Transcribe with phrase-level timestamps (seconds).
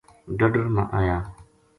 [0.37, 1.17] ڈڈر ما آیا